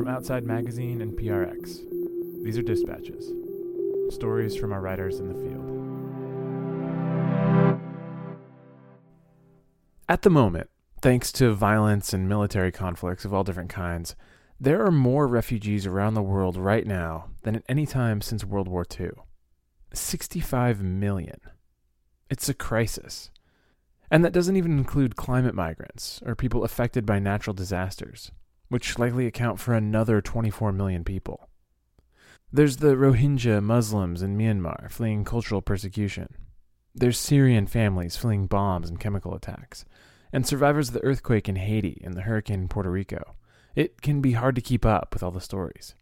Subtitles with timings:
[0.00, 3.34] From Outside Magazine and PRX, these are dispatches.
[4.08, 5.66] Stories from our writers in the field.
[10.08, 10.70] At the moment,
[11.02, 14.16] thanks to violence and military conflicts of all different kinds,
[14.58, 18.68] there are more refugees around the world right now than at any time since World
[18.68, 19.10] War II.
[19.92, 21.40] 65 million.
[22.30, 23.30] It's a crisis.
[24.10, 28.32] And that doesn't even include climate migrants or people affected by natural disasters,
[28.70, 31.50] which likely account for another 24 million people.
[32.52, 36.34] There's the Rohingya Muslims in Myanmar fleeing cultural persecution.
[36.94, 39.84] There's Syrian families fleeing bombs and chemical attacks,
[40.32, 43.34] and survivors of the earthquake in Haiti and the hurricane in Puerto Rico.
[43.74, 45.94] It can be hard to keep up with all the stories.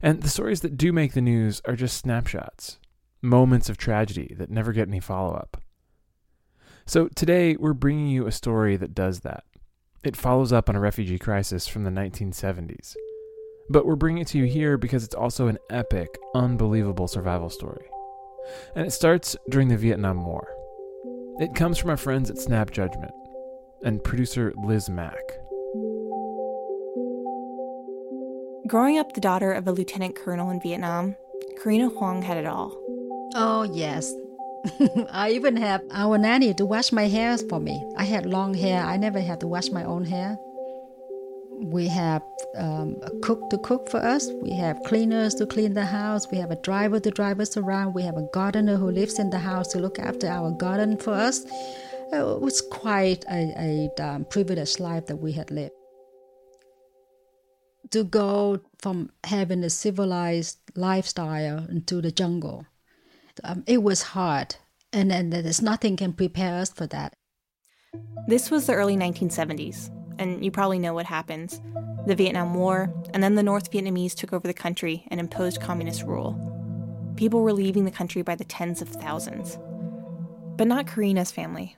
[0.00, 2.78] And the stories that do make the news are just snapshots,
[3.20, 5.60] moments of tragedy that never get any follow up.
[6.86, 9.44] So today we're bringing you a story that does that.
[10.04, 12.96] It follows up on a refugee crisis from the 1970s.
[13.68, 17.86] But we're bringing it to you here because it's also an epic, unbelievable survival story.
[18.74, 20.48] And it starts during the Vietnam War.
[21.38, 23.12] It comes from our friends at Snap Judgment
[23.84, 25.22] and producer Liz Mack.
[28.66, 31.14] Growing up the daughter of a lieutenant colonel in Vietnam,
[31.58, 32.76] Carina Hoang had it all.
[33.34, 34.12] Oh, yes.
[35.10, 37.84] I even have our nanny to wash my hair for me.
[37.96, 38.84] I had long hair.
[38.84, 40.38] I never had to wash my own hair.
[41.64, 42.22] We have
[42.56, 44.28] um, a cook to cook for us.
[44.42, 46.30] We have cleaners to clean the house.
[46.30, 47.94] We have a driver to drive us around.
[47.94, 51.12] We have a gardener who lives in the house to look after our garden for
[51.12, 51.44] us.
[52.12, 55.74] It was quite a, a um, privileged life that we had lived.
[57.90, 62.66] To go from having a civilized lifestyle into the jungle
[63.44, 64.56] um, it was hard,
[64.92, 67.14] and, and there's nothing can prepare us for that.
[68.26, 71.60] This was the early 1970s, and you probably know what happens.
[72.06, 76.02] The Vietnam War, and then the North Vietnamese took over the country and imposed communist
[76.02, 76.34] rule.
[77.16, 79.58] People were leaving the country by the tens of thousands.
[80.56, 81.76] But not Carina's family.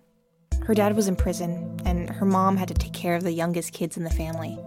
[0.62, 3.72] Her dad was in prison, and her mom had to take care of the youngest
[3.72, 4.58] kids in the family.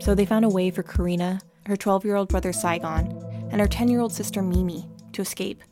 [0.00, 3.06] So they found a way for Carina, her 12 year old brother Saigon,
[3.50, 5.62] and her 10 year old sister Mimi to escape.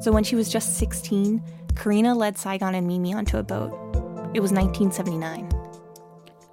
[0.00, 1.42] So when she was just 16,
[1.74, 3.70] Carina led Saigon and Mimi onto a boat.
[4.32, 5.46] It was 1979.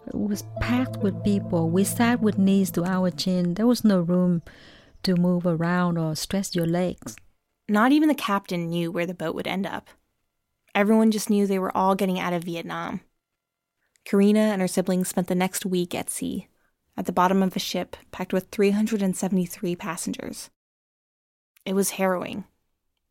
[0.08, 1.70] It was packed with people.
[1.70, 3.54] We sat with knees to our chin.
[3.54, 4.42] There was no room
[5.04, 7.16] to move around or stretch your legs.
[7.70, 9.88] Not even the captain knew where the boat would end up.
[10.76, 13.00] Everyone just knew they were all getting out of Vietnam.
[14.06, 16.48] Carina and her siblings spent the next week at sea,
[16.98, 20.50] at the bottom of a ship packed with 373 passengers.
[21.66, 22.44] It was harrowing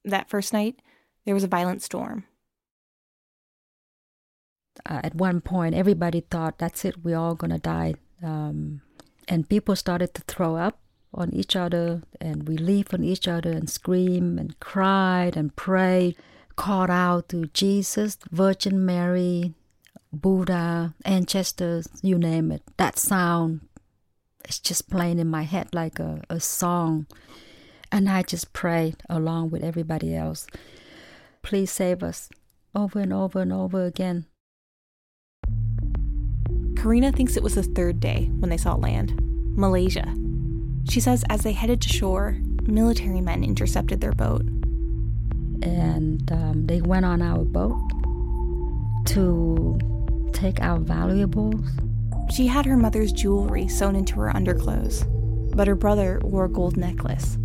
[0.06, 0.80] that first night,
[1.24, 2.24] there was a violent storm.
[4.88, 7.94] Uh, at one point, everybody thought, that's it, we're all to die.
[8.22, 8.82] Um,
[9.28, 10.78] and people started to throw up
[11.12, 16.16] on each other and we relief on each other and scream and cried and prayed,
[16.56, 19.54] called out to Jesus, Virgin Mary,
[20.12, 22.62] Buddha, ancestors, you name it.
[22.76, 23.60] That sound
[24.48, 27.06] is just playing in my head like a, a song.
[27.96, 30.46] And I just prayed along with everybody else.
[31.40, 32.28] Please save us
[32.74, 34.26] over and over and over again.
[36.76, 39.18] Carina thinks it was the third day when they saw land
[39.56, 40.14] Malaysia.
[40.90, 44.42] She says as they headed to shore, military men intercepted their boat.
[45.62, 47.80] And um, they went on our boat
[49.06, 49.78] to
[50.34, 51.64] take our valuables.
[52.30, 55.02] She had her mother's jewelry sewn into her underclothes,
[55.54, 57.38] but her brother wore a gold necklace.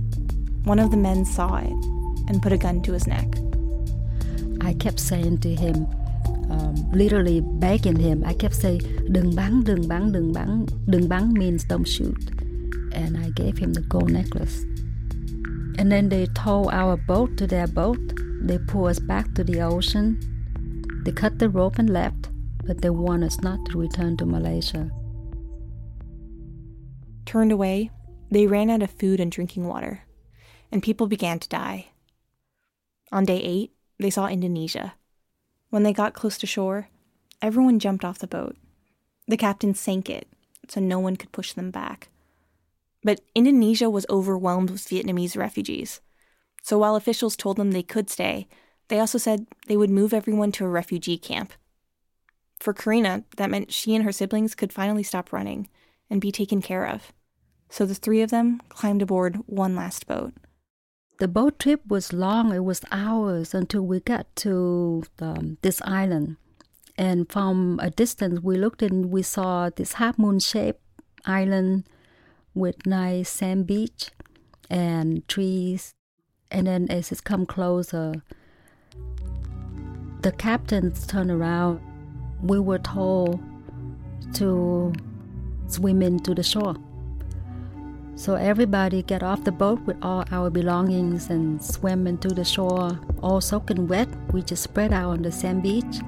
[0.63, 1.73] One of the men saw it
[2.27, 3.27] and put a gun to his neck.
[4.61, 5.87] I kept saying to him,
[6.51, 10.65] um, literally begging him, I kept saying, đừng bắn, đừng bắn, đừng bắn.
[10.85, 12.15] Đừng bắn means don't shoot.
[12.93, 14.63] And I gave him the gold necklace.
[15.79, 17.99] And then they tow our boat to their boat.
[18.43, 20.19] They pull us back to the ocean.
[21.05, 22.29] They cut the rope and left,
[22.67, 24.91] but they warned us not to return to Malaysia.
[27.25, 27.89] Turned away,
[28.29, 30.01] they ran out of food and drinking water
[30.71, 31.87] and people began to die.
[33.11, 34.93] On day eight, they saw Indonesia.
[35.69, 36.89] When they got close to shore,
[37.41, 38.55] everyone jumped off the boat.
[39.27, 40.27] The captain sank it
[40.67, 42.09] so no one could push them back.
[43.03, 46.01] But Indonesia was overwhelmed with Vietnamese refugees.
[46.63, 48.47] So while officials told them they could stay,
[48.87, 51.53] they also said they would move everyone to a refugee camp.
[52.59, 55.67] For Carina, that meant she and her siblings could finally stop running
[56.09, 57.11] and be taken care of.
[57.69, 60.33] So the three of them climbed aboard one last boat.
[61.21, 66.37] The boat trip was long, it was hours until we got to um, this island.
[66.97, 70.81] And from a distance, we looked and we saw this half moon shaped
[71.23, 71.83] island
[72.55, 74.09] with nice sand beach
[74.67, 75.93] and trees.
[76.49, 78.23] And then as it come closer,
[80.23, 81.81] the captains turned around.
[82.41, 83.39] We were told
[84.33, 84.91] to
[85.67, 86.77] swim into the shore.
[88.21, 92.99] So everybody get off the boat with all our belongings and swim into the shore,
[93.23, 94.07] all soaking wet.
[94.31, 96.01] We just spread out on the sand beach.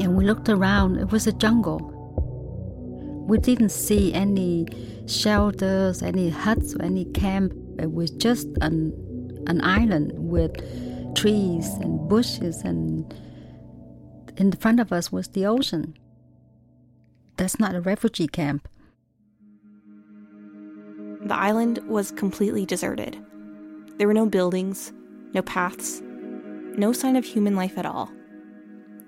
[0.00, 0.96] And we looked around.
[0.96, 1.78] It was a jungle.
[3.28, 4.66] We didn't see any
[5.06, 7.52] shelters, any huts, or any camp.
[7.78, 8.92] It was just an,
[9.46, 10.56] an island with
[11.14, 13.14] trees and bushes, and
[14.36, 15.96] in front of us was the ocean.
[17.36, 18.66] That's not a refugee camp.
[21.30, 23.16] The island was completely deserted.
[23.98, 24.92] There were no buildings,
[25.32, 26.02] no paths,
[26.76, 28.10] no sign of human life at all.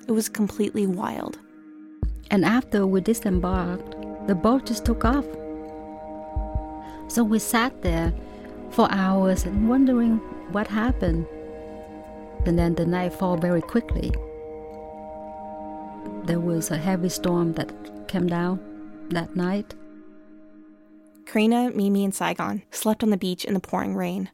[0.07, 1.41] It was completely wild.
[2.31, 3.97] And after we disembarked,
[4.29, 5.25] the boat just took off.
[7.09, 8.13] So we sat there
[8.71, 10.19] for hours and wondering
[10.53, 11.27] what happened.
[12.47, 14.13] And then the night fell very quickly.
[16.27, 17.73] There was a heavy storm that
[18.07, 18.61] came down
[19.11, 19.75] that night.
[21.27, 24.31] Carina, Mimi, and Saigon slept on the beach in the pouring rain.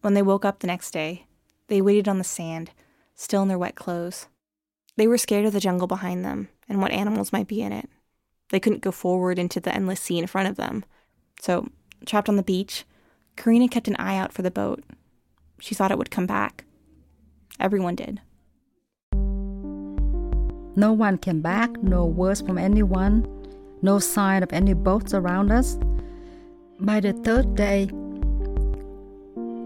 [0.00, 1.26] When they woke up the next day,
[1.68, 2.70] they waited on the sand,
[3.14, 4.26] still in their wet clothes.
[4.96, 7.88] They were scared of the jungle behind them and what animals might be in it.
[8.50, 10.84] They couldn't go forward into the endless sea in front of them.
[11.40, 11.68] So,
[12.06, 12.84] trapped on the beach,
[13.36, 14.84] Carina kept an eye out for the boat.
[15.58, 16.64] She thought it would come back.
[17.58, 18.20] Everyone did.
[20.76, 23.26] No one came back, no words from anyone,
[23.80, 25.78] no sign of any boats around us.
[26.80, 27.86] By the third day,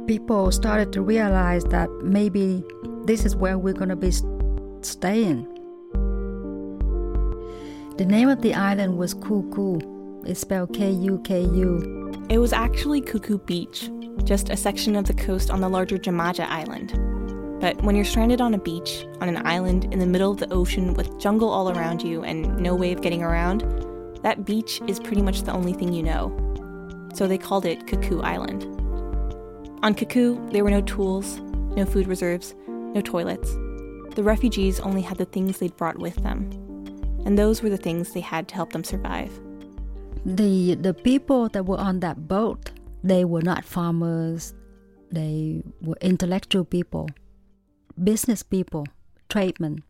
[0.06, 2.62] people started to realize that maybe
[3.04, 4.10] this is where we're going to be
[4.82, 5.46] staying.
[7.96, 10.26] The name of the island was Kuku.
[10.28, 12.12] It's spelled K U K U.
[12.28, 13.90] It was actually Kuku Beach,
[14.24, 16.92] just a section of the coast on the larger Jemaja Island.
[17.58, 20.52] But when you're stranded on a beach, on an island in the middle of the
[20.52, 23.62] ocean with jungle all around you and no way of getting around,
[24.22, 26.44] that beach is pretty much the only thing you know.
[27.14, 28.64] So they called it Kuku Island.
[29.82, 31.38] On Kuku, there were no tools,
[31.76, 33.52] no food reserves, no toilets.
[34.14, 36.50] The refugees only had the things they'd brought with them.
[37.24, 39.32] And those were the things they had to help them survive.
[40.24, 42.72] The the people that were on that boat,
[43.04, 44.54] they were not farmers.
[45.10, 47.08] They were intellectual people
[48.02, 48.86] business people,
[49.28, 49.82] tradesmen.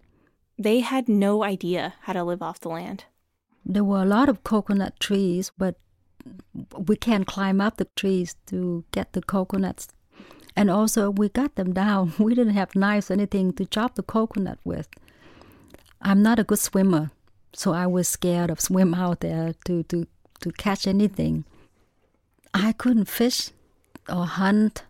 [0.58, 3.04] They had no idea how to live off the land.
[3.64, 5.76] There were a lot of coconut trees, but
[6.76, 9.88] we can't climb up the trees to get the coconuts.
[10.56, 12.14] And also, we got them down.
[12.18, 14.88] We didn't have knives or anything to chop the coconut with.
[16.02, 17.10] I'm not a good swimmer,
[17.52, 20.06] so I was scared of swim out there to, to,
[20.40, 21.44] to catch anything.
[22.54, 23.50] I couldn't fish
[24.08, 24.84] or hunt.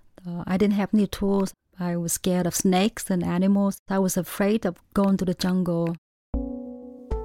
[0.47, 1.53] I didn't have any tools.
[1.81, 3.79] I was scared of snakes and animals.
[3.89, 5.97] I was afraid of going to the jungle.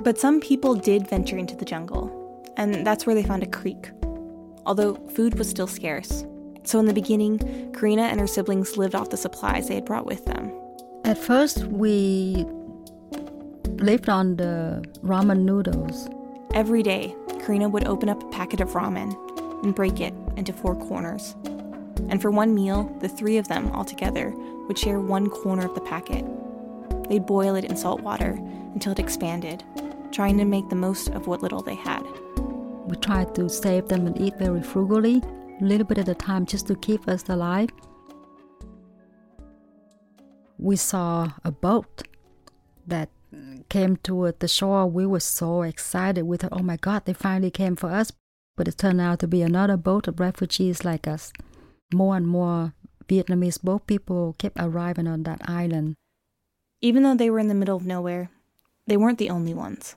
[0.01, 2.22] But some people did venture into the jungle,
[2.57, 3.91] and that's where they found a creek.
[4.65, 6.25] Although food was still scarce.
[6.63, 10.05] So in the beginning, Carina and her siblings lived off the supplies they had brought
[10.05, 10.51] with them.
[11.03, 12.45] At first, we
[13.79, 16.09] lived on the ramen noodles.
[16.53, 19.13] Every day, Carina would open up a packet of ramen
[19.63, 21.35] and break it into four corners.
[22.09, 24.31] And for one meal, the three of them all together
[24.67, 26.25] would share one corner of the packet.
[27.09, 28.39] They'd boil it in salt water
[28.73, 29.63] until it expanded,
[30.11, 32.03] trying to make the most of what little they had.
[32.85, 35.21] We tried to save them and eat very frugally,
[35.61, 37.69] a little bit at a time just to keep us alive.
[40.57, 42.03] We saw a boat
[42.87, 43.09] that
[43.69, 44.85] came toward the shore.
[44.85, 46.23] We were so excited.
[46.23, 48.11] We thought, oh my God, they finally came for us.
[48.55, 51.33] But it turned out to be another boat of refugees like us
[51.93, 52.73] more and more
[53.07, 55.95] Vietnamese boat people kept arriving on that island.
[56.81, 58.29] Even though they were in the middle of nowhere,
[58.87, 59.95] they weren't the only ones.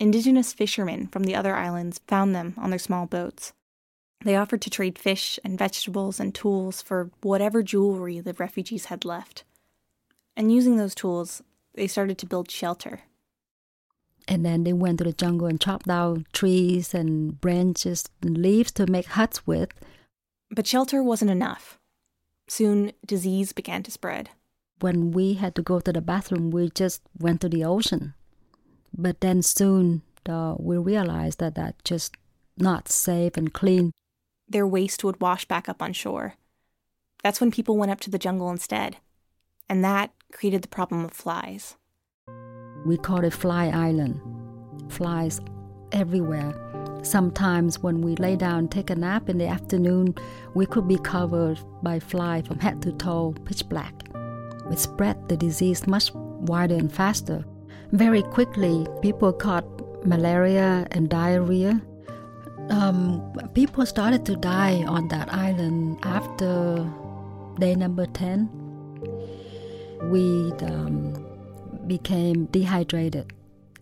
[0.00, 3.52] Indigenous fishermen from the other islands found them on their small boats.
[4.24, 9.04] They offered to trade fish and vegetables and tools for whatever jewelry the refugees had
[9.04, 9.44] left.
[10.36, 11.42] And using those tools,
[11.74, 13.02] they started to build shelter.
[14.26, 18.72] And then they went to the jungle and chopped down trees and branches and leaves
[18.72, 19.72] to make huts with
[20.54, 21.78] but shelter wasn't enough.
[22.48, 24.30] Soon, disease began to spread.
[24.80, 28.14] When we had to go to the bathroom, we just went to the ocean.
[28.96, 32.16] But then soon, uh, we realized that that's just
[32.56, 33.90] not safe and clean.
[34.48, 36.34] Their waste would wash back up on shore.
[37.22, 38.98] That's when people went up to the jungle instead.
[39.68, 41.76] And that created the problem of flies.
[42.84, 44.20] We called it Fly Island.
[44.92, 45.40] Flies
[45.92, 46.52] everywhere.
[47.02, 50.14] Sometimes when we lay down take a nap in the afternoon,
[50.54, 53.94] we could be covered by fly from head to toe, pitch black.
[54.70, 57.44] It spread the disease much wider and faster.
[57.94, 59.64] Very quickly, people caught
[60.04, 61.80] malaria and diarrhea.
[62.68, 63.22] Um,
[63.54, 66.90] people started to die on that island after
[67.60, 68.50] day number 10.
[70.10, 71.24] We um,
[71.86, 73.32] became dehydrated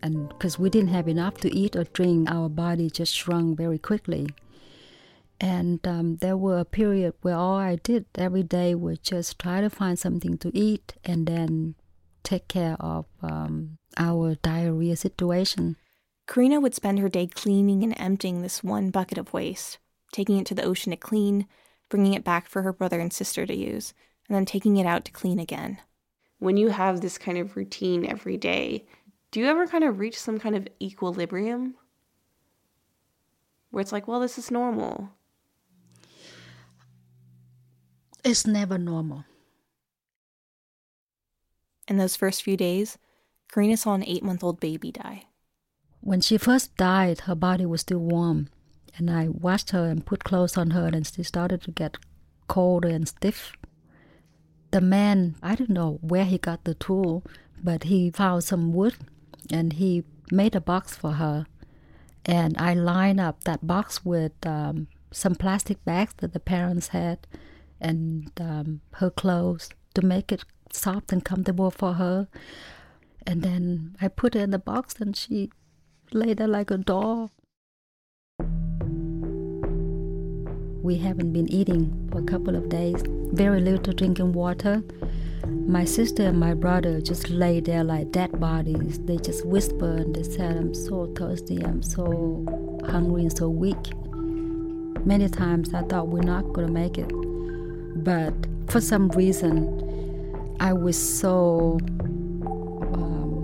[0.02, 3.78] and because we didn't have enough to eat or drink, our body just shrunk very
[3.78, 4.28] quickly.
[5.40, 9.62] And um, there were a period where all I did every day was just try
[9.62, 11.76] to find something to eat and then
[12.23, 15.76] take care of um, our diarrhea situation.
[16.26, 19.79] Carina would spend her day cleaning and emptying this one bucket of waste,
[20.12, 21.47] taking it to the ocean to clean,
[21.88, 23.93] bringing it back for her brother and sister to use,
[24.29, 25.79] and then taking it out to clean again.
[26.38, 28.87] When you have this kind of routine every day,
[29.31, 31.75] do you ever kind of reach some kind of equilibrium
[33.71, 35.11] where it's like, well, this is normal?
[38.25, 39.25] It's never normal.
[41.89, 42.99] In those first few days,
[43.49, 45.25] Carina saw an eight month old baby die.
[46.01, 48.49] When she first died, her body was still warm,
[48.97, 51.97] and I washed her and put clothes on her, and she started to get
[52.49, 53.53] colder and stiff.
[54.73, 57.25] The man, I don't know where he got the tool,
[57.62, 58.97] but he found some wood
[59.51, 61.47] and he made a box for her.
[62.25, 67.27] And I lined up that box with um, some plastic bags that the parents had
[67.81, 72.29] and um, her clothes to make it soft and comfortable for her.
[73.26, 75.50] And then I put her in the box and she
[76.12, 77.31] lay there like a doll.
[80.83, 83.02] We haven't been eating for a couple of days,
[83.33, 84.83] very little drinking water.
[85.47, 88.99] My sister and my brother just lay there like dead bodies.
[89.05, 92.45] They just whispered and they said, I'm so thirsty, I'm so
[92.85, 93.95] hungry and so weak.
[95.07, 97.11] Many times I thought we're not going to make it.
[98.05, 98.35] But
[98.69, 99.92] for some reason,
[100.62, 101.81] I was so
[102.95, 103.40] um,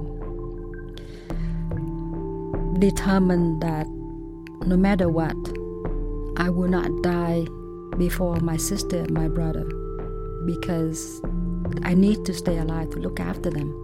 [2.79, 3.89] determined that
[4.65, 5.35] no matter what,
[6.37, 7.45] I will not die
[7.97, 9.65] before my sister and my brother
[10.47, 11.21] because
[11.83, 13.75] I need to stay alive to look after them.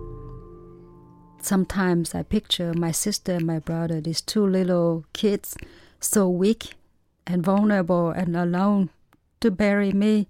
[1.43, 5.57] Sometimes I picture my sister and my brother, these two little kids,
[5.99, 6.75] so weak
[7.27, 8.91] and vulnerable and alone
[9.41, 10.29] to bury me,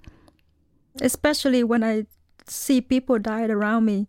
[1.02, 2.06] especially when I
[2.46, 4.08] see people died around me.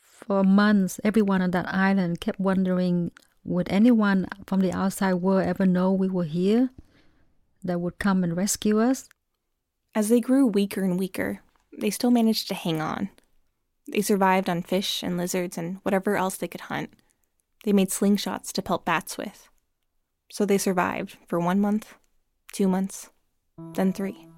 [0.00, 3.12] For months, everyone on that island kept wondering
[3.44, 6.70] would anyone from the outside world ever know we were here
[7.64, 9.08] that would come and rescue us?
[9.94, 11.40] As they grew weaker and weaker,
[11.76, 13.08] they still managed to hang on.
[13.90, 16.92] They survived on fish and lizards and whatever else they could hunt.
[17.64, 19.48] They made slingshots to pelt bats with.
[20.30, 21.94] So they survived for one month,
[22.52, 23.08] two months,
[23.74, 24.28] then three.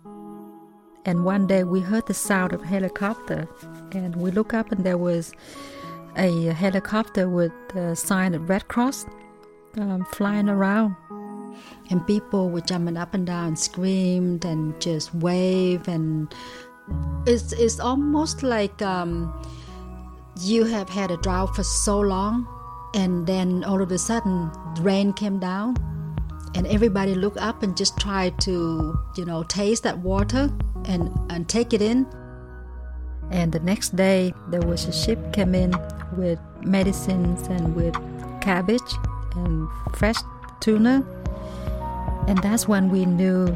[1.06, 3.48] And one day we heard the sound of a helicopter,
[3.92, 5.32] and we look up, and there was
[6.16, 9.06] a helicopter with the sign of Red Cross
[9.78, 10.96] um, flying around.
[11.90, 16.32] And people were jumping up and down, screamed and just wave, and
[17.26, 19.32] it's it's almost like um,
[20.40, 22.46] you have had a drought for so long,
[22.94, 25.76] and then all of a sudden rain came down,
[26.54, 30.50] and everybody looked up and just tried to you know taste that water
[30.90, 32.06] and and take it in.
[33.30, 35.70] And the next day there was a ship came in
[36.16, 37.94] with medicines and with
[38.40, 38.90] cabbage
[39.36, 40.18] and fresh
[40.58, 41.06] tuna
[42.30, 43.46] and that's when we knew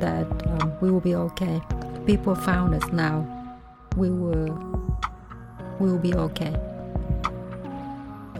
[0.00, 1.60] that um, we will be okay.
[2.06, 3.26] People found us now.
[3.96, 4.56] We will,
[5.78, 6.54] we will be okay.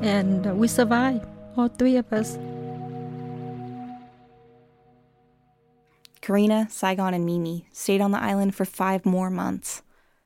[0.00, 2.38] And uh, we survived, all three of us.
[6.22, 9.82] Carina, Saigon, and Mimi stayed on the island for five more months.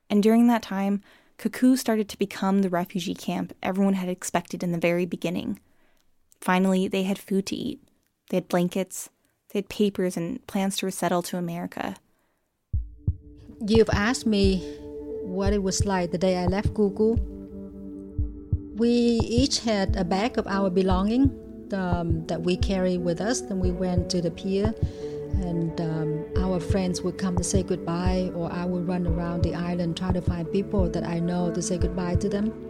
[0.09, 1.01] And during that time,
[1.37, 5.59] Kuku started to become the refugee camp everyone had expected in the very beginning.
[6.39, 7.81] Finally, they had food to eat.
[8.29, 9.09] They had blankets,
[9.51, 11.95] they had papers and plans to resettle to America.
[13.65, 14.59] You've asked me
[15.23, 17.17] what it was like the day I left Kuku.
[18.77, 21.31] We each had a bag of our belonging
[21.73, 23.41] um, that we carried with us.
[23.41, 24.73] Then we went to the pier,
[25.41, 29.55] and um, our friends would come to say goodbye, or I would run around the
[29.55, 32.67] island trying to find people that I know to say goodbye to them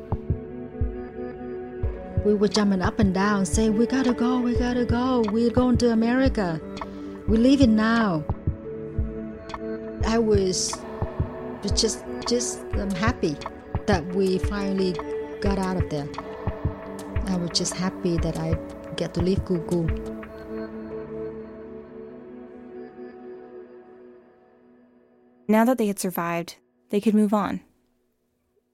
[2.27, 5.77] we were jumping up and down, saying, We gotta go, we gotta go, we're going
[5.77, 6.59] to America,
[7.25, 8.25] we're leaving now.
[10.05, 10.73] I was
[11.73, 13.37] just just um, happy
[13.85, 14.93] that we finally
[15.39, 16.09] got out of there.
[17.27, 18.57] I was just happy that I
[18.97, 20.16] get to leave Kuku.
[25.47, 26.57] Now that they had survived,
[26.89, 27.61] they could move on.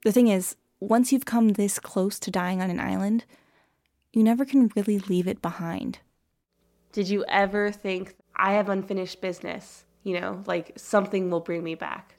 [0.04, 3.26] The thing is, once you've come this close to dying on an island,
[4.12, 6.00] you never can really leave it behind.
[6.92, 9.86] Did you ever think, I have unfinished business?
[10.04, 12.16] You know, like something will bring me back?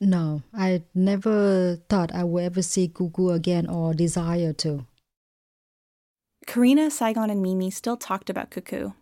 [0.00, 4.86] No, I never thought I would ever see Kuku again or desire to.
[6.46, 8.94] Carina, Saigon, and Mimi still talked about Kuku,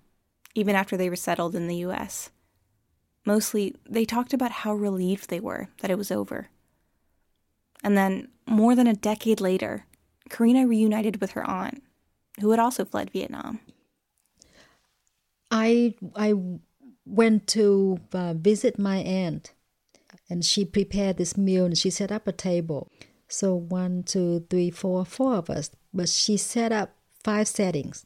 [0.55, 2.31] even after they were settled in the US.
[3.27, 6.49] Mostly, they talked about how relieved they were that it was over.
[7.83, 9.85] And then, more than a decade later,
[10.31, 11.83] Carina reunited with her aunt,
[12.41, 13.61] who had also fled Vietnam.
[15.51, 16.35] I I
[17.05, 19.53] went to uh, visit my aunt,
[20.31, 22.91] and she prepared this meal and she set up a table.
[23.29, 25.71] So one, two, three, four, four of us.
[25.93, 28.06] But she set up five settings,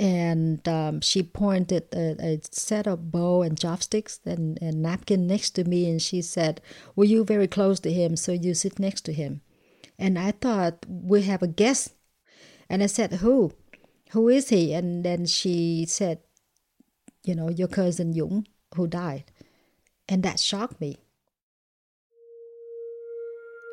[0.00, 5.50] and um, she pointed a, a, set of bowl and chopsticks and, and napkin next
[5.50, 6.62] to me, and she said,
[6.96, 8.16] "Were you very close to him?
[8.16, 9.42] So you sit next to him."
[9.98, 11.92] And I thought we have a guest,
[12.70, 13.52] and I said, "Who?
[14.12, 16.20] Who is he?" And then she said,
[17.22, 19.24] "You know, your cousin Jung, who died,"
[20.08, 20.96] and that shocked me.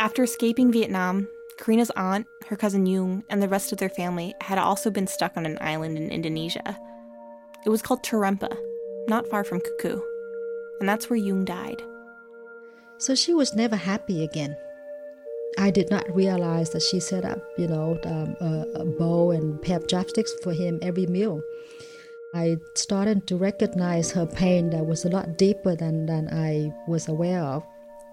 [0.01, 4.57] After escaping Vietnam, Carina's aunt, her cousin Jung, and the rest of their family had
[4.57, 6.79] also been stuck on an island in Indonesia.
[7.65, 8.55] It was called Terempa,
[9.07, 10.01] not far from Kuku,
[10.79, 11.81] And that's where Jung died.
[12.99, 14.55] So she was never happy again.
[15.57, 19.59] I did not realize that she set up, you know, um, a, a, bowl and
[19.61, 21.41] pair of chopsticks for him every meal.
[22.33, 27.07] I started to recognize her pain that was a lot deeper than, than I was
[27.07, 27.63] aware of.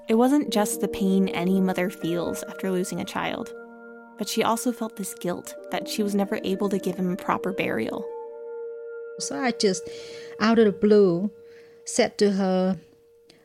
[0.06, 3.54] It wasn't just the pain any mother feels after losing a child,
[4.18, 7.16] but she also felt this guilt that she was never able to give him a
[7.16, 8.04] proper burial.
[9.18, 9.88] So I just,
[10.40, 11.31] out of the blue,
[11.87, 12.79] said to her,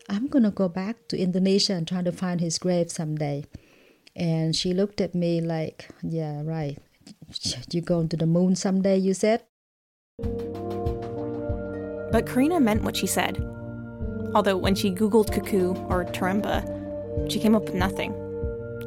[0.09, 3.45] I'm going to go back to Indonesia and try to find his grave someday.
[4.15, 6.77] And she looked at me like, Yeah, right.
[7.71, 9.43] You're going to the moon someday, you said?
[12.11, 13.37] But Carina meant what she said.
[14.35, 18.11] Although when she Googled Kuku or Terempa, she came up with nothing.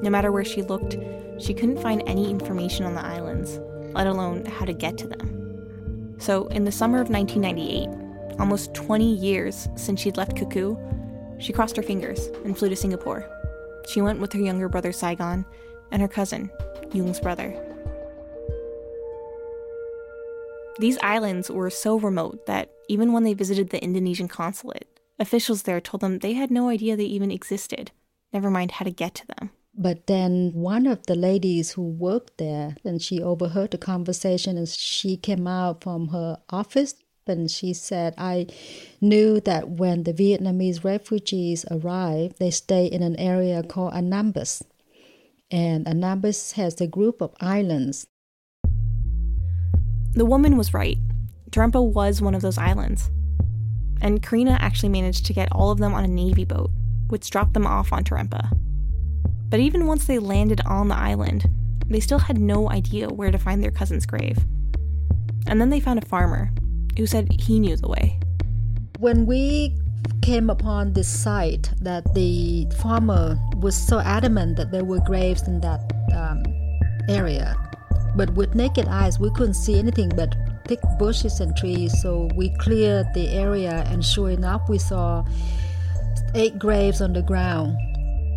[0.01, 0.97] No matter where she looked,
[1.39, 3.59] she couldn't find any information on the islands,
[3.93, 6.15] let alone how to get to them.
[6.19, 10.79] So, in the summer of 1998, almost 20 years since she'd left Kuku,
[11.41, 13.29] she crossed her fingers and flew to Singapore.
[13.89, 15.45] She went with her younger brother Saigon
[15.91, 16.51] and her cousin,
[16.93, 17.53] Jung's brother.
[20.79, 24.87] These islands were so remote that even when they visited the Indonesian consulate,
[25.19, 27.91] Officials there told them they had no idea they even existed,
[28.33, 29.51] never mind how to get to them.
[29.75, 34.69] But then one of the ladies who worked there, and she overheard the conversation and
[34.69, 36.95] she came out from her office
[37.27, 38.49] and she said, I
[39.01, 44.63] knew that when the Vietnamese refugees arrived, they stay in an area called Anambas.
[45.51, 48.07] And Anambas has a group of islands.
[50.15, 50.99] The woman was right.
[51.51, 53.09] Terempa was one of those islands
[54.03, 56.71] and Carina actually managed to get all of them on a Navy boat,
[57.07, 58.51] which dropped them off on Terempa.
[59.49, 61.49] But even once they landed on the island,
[61.87, 64.39] they still had no idea where to find their cousin's grave.
[65.47, 66.51] And then they found a farmer
[66.97, 68.19] who said he knew the way.
[68.99, 69.77] When we
[70.21, 75.61] came upon this site, that the farmer was so adamant that there were graves in
[75.61, 75.81] that
[76.15, 76.43] um,
[77.09, 77.57] area,
[78.17, 80.35] but with naked eyes we couldn't see anything but
[80.67, 85.25] thick bushes and trees, so we cleared the area, and sure enough, we saw
[86.35, 87.77] eight graves on the ground.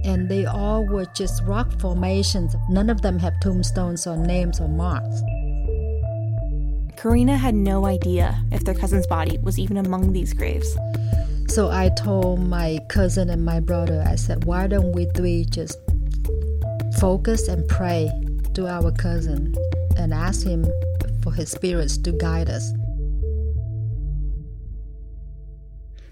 [0.04, 2.56] And they all were just rock formations.
[2.70, 5.22] None of them have tombstones or names or marks.
[6.96, 10.78] Carina had no idea if their cousin's body was even among these graves.
[11.48, 15.80] So I told my cousin and my brother, I said, why don't we three just
[17.00, 18.12] focus and pray
[18.56, 19.56] to our cousin
[19.98, 20.66] and ask him
[21.26, 22.72] for his spirits to guide us.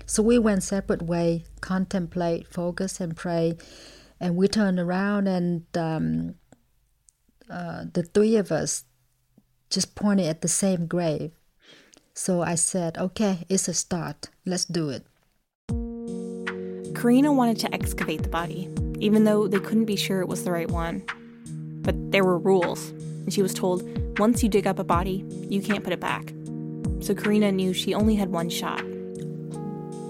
[0.07, 3.55] So we went separate way, contemplate, focus, and pray,
[4.19, 6.35] and we turned around and um,
[7.47, 8.85] uh, the three of us
[9.69, 11.31] just pointed at the same grave.
[12.15, 14.29] So I said, "Okay, it's a start.
[14.45, 15.05] Let's do it."
[16.95, 20.51] Carina wanted to excavate the body, even though they couldn't be sure it was the
[20.51, 21.03] right one.
[21.85, 22.93] But there were rules,
[23.23, 23.83] and she was told
[24.19, 26.33] once you dig up a body, you can't put it back.
[26.99, 28.83] So Carina knew she only had one shot.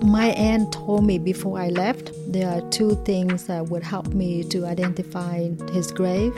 [0.03, 4.43] My aunt told me before I left there are two things that would help me
[4.45, 6.35] to identify his grave.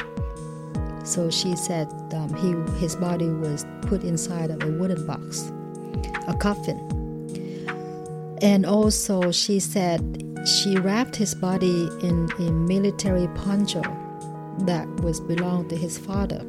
[1.03, 5.51] So she said um, he, his body was put inside of a wooden box,
[6.27, 6.79] a coffin.
[8.41, 13.81] And also, she said she wrapped his body in a military poncho
[14.59, 16.45] that was belonged to his father.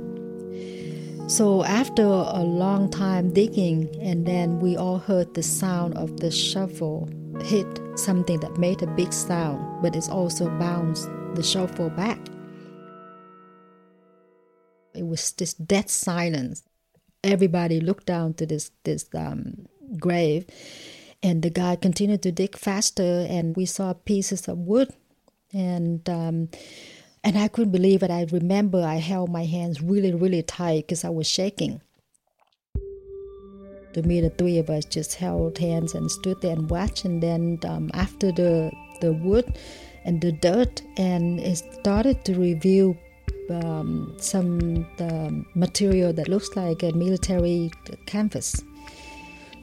[1.29, 6.31] So after a long time digging, and then we all heard the sound of the
[6.31, 7.09] shovel
[7.43, 12.21] hit something that made a big sound, but it also bounced the shovel back.
[14.95, 16.63] It was this dead silence.
[17.25, 19.67] Everybody looked down to this this um,
[19.99, 20.47] grave,
[21.25, 24.95] and the guy continued to dig faster, and we saw pieces of wood,
[25.53, 26.51] and um,
[27.27, 28.11] and I couldn't believe it.
[28.11, 31.81] I remember I held my hands really, really tight because I was shaking.
[33.95, 37.05] To me, the three of us just held hands and stood there and watched.
[37.05, 39.59] And then um, after the the wood
[40.05, 42.97] and the dirt, and it started to reveal
[43.51, 44.87] um, some
[45.57, 47.73] material that looks like a military
[48.07, 48.63] canvas.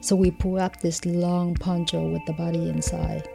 [0.02, 3.26] So we pull up this long poncho with the body inside.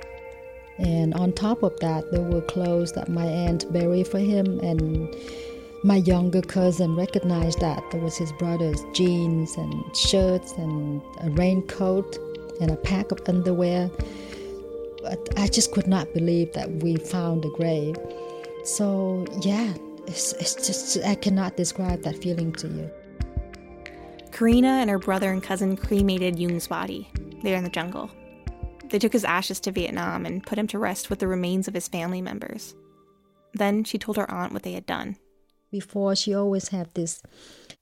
[0.79, 5.13] And on top of that, there were clothes that my aunt buried for him, and
[5.83, 12.17] my younger cousin recognized that there was his brother's jeans and shirts and a raincoat
[12.61, 13.89] and a pack of underwear.
[15.01, 17.95] But I just could not believe that we found the grave.
[18.65, 19.73] So yeah,
[20.07, 22.91] it's, it's just I cannot describe that feeling to you.
[24.31, 27.09] Carina and her brother and cousin cremated Jung's body
[27.43, 28.09] there in the jungle.
[28.89, 31.73] They took his ashes to Vietnam and put him to rest with the remains of
[31.73, 32.75] his family members.
[33.53, 35.17] Then she told her aunt what they had done.
[35.71, 37.21] Before, she always had this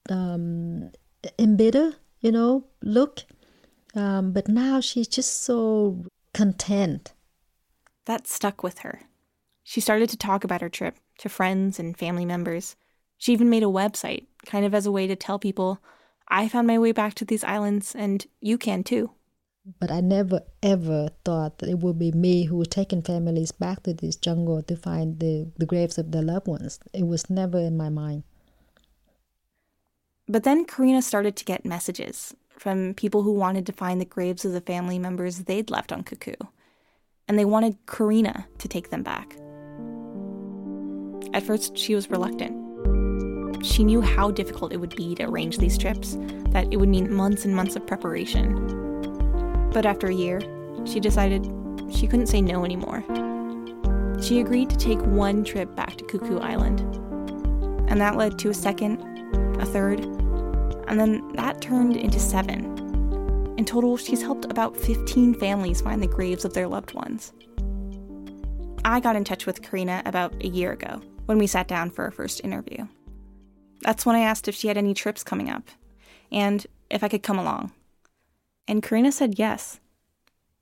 [0.09, 0.91] um,
[1.39, 3.23] embittered, you know, look.
[3.95, 7.13] Um, but now she's just so content.
[8.05, 9.01] That stuck with her.
[9.63, 12.75] She started to talk about her trip to friends and family members.
[13.17, 15.81] She even made a website, kind of as a way to tell people,
[16.29, 19.11] I found my way back to these islands, and you can too.
[19.79, 23.83] But I never ever thought that it would be me who was taking families back
[23.83, 26.79] to this jungle to find the, the graves of their loved ones.
[26.93, 28.23] It was never in my mind.
[30.29, 34.45] But then Carina started to get messages from people who wanted to find the graves
[34.45, 36.35] of the family members they'd left on Kuku.
[37.27, 39.35] And they wanted Carina to take them back.
[41.33, 43.65] At first, she was reluctant.
[43.65, 46.17] She knew how difficult it would be to arrange these trips,
[46.51, 48.86] that it would mean months and months of preparation.
[49.77, 50.41] But after a year,
[50.85, 51.45] she decided
[51.91, 53.03] she couldn't say no anymore.
[54.19, 56.79] She agreed to take one trip back to Kuku Island.
[57.87, 58.99] And that led to a second,
[59.61, 59.99] a third,
[60.87, 62.75] and then that turned into seven.
[63.59, 67.31] In total, she's helped about 15 families find the graves of their loved ones.
[68.83, 72.03] I got in touch with Carina about a year ago when we sat down for
[72.03, 72.87] our first interview.
[73.81, 75.69] That's when I asked if she had any trips coming up
[76.31, 77.73] and if I could come along.
[78.67, 79.79] And Carina said yes.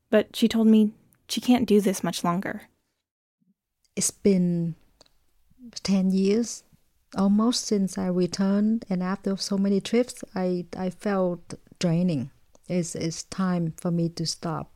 [0.09, 0.93] But she told me
[1.27, 2.63] she can't do this much longer.
[3.95, 4.75] It's been
[5.83, 6.63] 10 years
[7.17, 12.31] almost since I returned, and after so many trips, I, I felt draining.
[12.67, 14.71] It's, it's time for me to stop.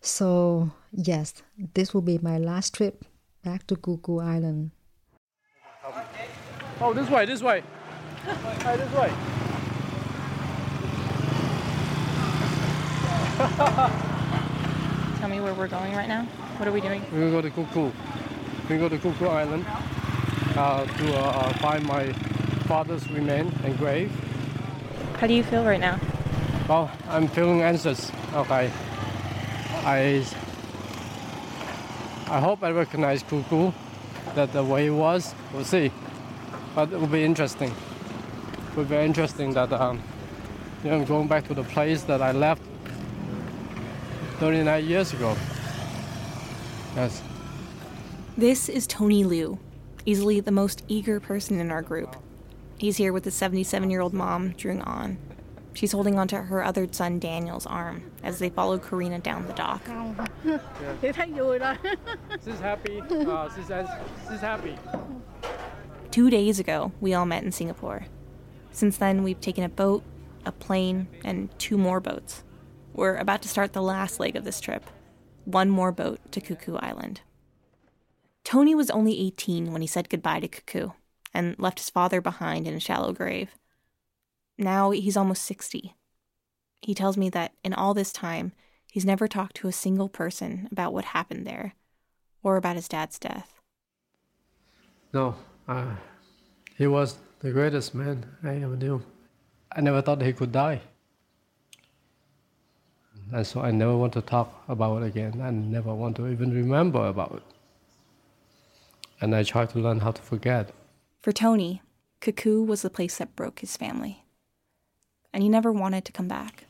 [0.00, 1.34] So, yes,
[1.74, 3.04] this will be my last trip
[3.42, 4.70] back to Kuku Island.
[6.80, 7.62] Oh, this way, this way.
[8.26, 9.33] Right, this way.
[15.18, 16.24] Tell me where we're going right now.
[16.56, 17.02] What are we doing?
[17.12, 17.92] We're going to go to Kuku.
[18.68, 19.66] We go to Kuku Island
[20.56, 22.12] uh, to uh, find my
[22.68, 24.12] father's remain and grave.
[25.18, 25.98] How do you feel right now?
[26.68, 28.12] Well, I'm feeling anxious.
[28.34, 28.70] Okay.
[29.84, 30.24] I
[32.28, 33.74] I hope I recognize Kuku,
[34.34, 35.34] that the way it was.
[35.52, 35.90] We'll see.
[36.74, 37.70] But it will be interesting.
[37.70, 40.00] It will be interesting that um,
[40.84, 42.62] you know, going back to the place that I left
[44.38, 45.36] 39 years ago.
[46.96, 47.22] Yes.
[48.36, 49.58] This is Tony Liu,
[50.06, 52.16] easily the most eager person in our group.
[52.78, 55.18] He's here with his 77 year old mom, Jung An.
[55.74, 59.82] She's holding onto her other son Daniel's arm as they follow Carina down the dock.
[62.44, 63.00] she's happy.
[63.00, 63.66] Uh, she's,
[64.28, 64.76] she's happy.
[66.10, 68.06] Two days ago, we all met in Singapore.
[68.70, 70.02] Since then, we've taken a boat,
[70.44, 72.44] a plane, and two more boats.
[72.94, 74.84] We're about to start the last leg of this trip
[75.44, 77.20] one more boat to Kuku Island.
[78.44, 80.94] Tony was only 18 when he said goodbye to Kuku
[81.34, 83.56] and left his father behind in a shallow grave.
[84.56, 85.96] Now he's almost 60.
[86.82, 88.52] He tells me that in all this time,
[88.90, 91.74] he's never talked to a single person about what happened there
[92.44, 93.60] or about his dad's death.
[95.12, 95.34] No,
[95.66, 95.96] uh,
[96.78, 99.02] He was the greatest man I ever knew.
[99.72, 100.80] I never thought he could die.
[103.34, 105.40] And so I never want to talk about it again.
[105.42, 107.42] I never want to even remember about it.
[109.20, 110.70] And I try to learn how to forget.
[111.20, 111.82] For Tony,
[112.20, 114.22] Kuku was the place that broke his family.
[115.32, 116.66] And he never wanted to come back.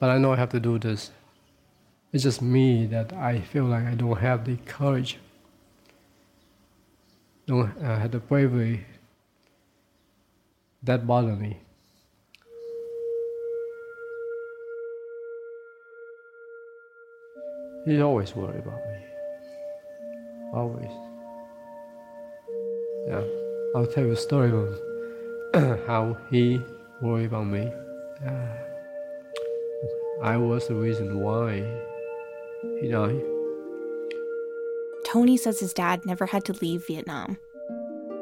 [0.00, 1.10] But I know I have to do this.
[2.10, 5.18] It's just me that I feel like I don't have the courage,
[7.46, 8.86] don't uh, have the bravery.
[10.82, 11.58] That bother me.
[17.88, 18.98] He always worried about me.
[20.52, 20.90] Always.
[23.08, 23.24] Yeah.
[23.74, 24.78] I'll tell you a story of
[25.86, 26.60] how he
[27.00, 27.72] worried about me.
[28.26, 28.46] Uh,
[30.22, 31.64] I was the reason why
[32.82, 33.22] he died.
[35.06, 37.38] Tony says his dad never had to leave Vietnam.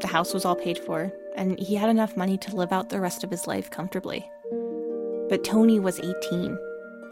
[0.00, 3.00] The house was all paid for, and he had enough money to live out the
[3.00, 4.30] rest of his life comfortably.
[5.28, 6.56] But Tony was 18,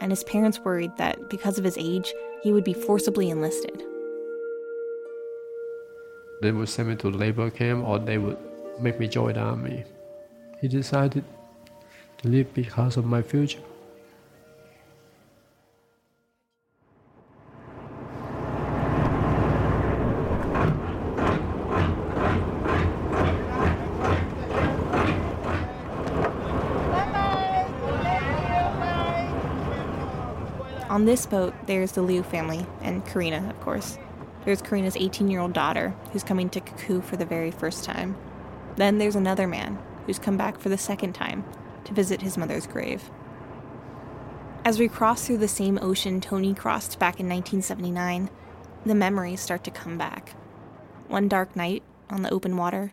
[0.00, 2.14] and his parents worried that because of his age,
[2.44, 3.82] he would be forcibly enlisted.
[6.42, 8.36] They would send me to labor camp or they would
[8.78, 9.84] make me join the army.
[10.60, 11.24] He decided
[12.18, 13.60] to leave because of my future.
[31.14, 33.98] This boat, there's the Liu family, and Carina, of course.
[34.44, 38.16] There's Carina's 18 year old daughter, who's coming to Kuku for the very first time.
[38.74, 41.44] Then there's another man, who's come back for the second time
[41.84, 43.12] to visit his mother's grave.
[44.64, 48.28] As we cross through the same ocean Tony crossed back in 1979,
[48.84, 50.34] the memories start to come back.
[51.06, 52.92] One dark night on the open water,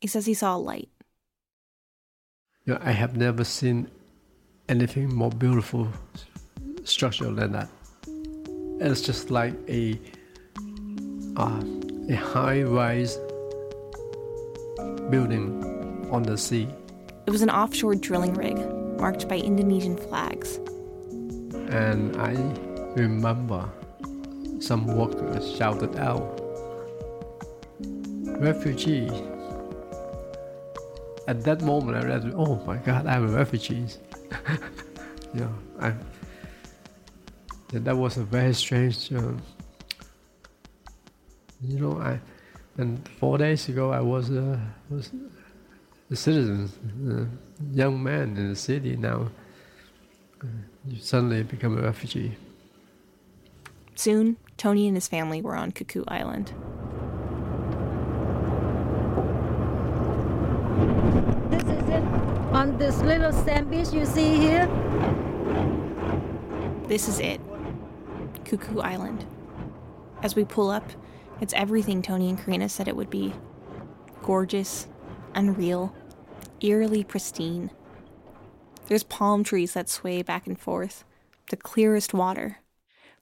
[0.00, 0.88] he says he saw a light.
[2.64, 3.92] You know, I have never seen
[4.68, 5.86] anything more beautiful
[6.84, 7.68] structure than that.
[8.80, 10.00] It's just like a
[11.36, 11.62] uh,
[12.08, 13.16] a high-rise
[15.10, 16.68] building on the sea.
[17.26, 18.58] It was an offshore drilling rig
[18.98, 20.56] marked by Indonesian flags.
[21.70, 22.32] And I
[22.94, 23.68] remember
[24.58, 26.40] some workers shouted out,
[28.40, 29.08] refugee.
[31.28, 33.86] At that moment, I realized, oh my God, I'm a refugee.
[35.34, 35.94] you know,
[37.72, 39.40] I, and that was a very strange, um,
[41.62, 42.20] you know, I,
[42.76, 45.10] and four days ago, I was, uh, was
[46.10, 46.70] a citizen,
[47.08, 49.30] a young man in the city now.
[50.42, 50.46] Uh,
[50.86, 52.36] you suddenly become a refugee.
[53.94, 56.52] Soon, Tony and his family were on Kuku Island.
[61.50, 62.02] This is it.
[62.52, 64.66] On this little sand beach you see here,
[66.88, 67.40] This is it
[68.50, 69.24] Kuku Island.
[70.22, 70.90] As we pull up,
[71.40, 73.32] it's everything Tony and Carina said it would be
[74.22, 74.88] gorgeous,
[75.36, 75.94] unreal,
[76.60, 77.70] eerily pristine.
[78.88, 81.04] There's palm trees that sway back and forth,
[81.50, 82.58] the clearest water,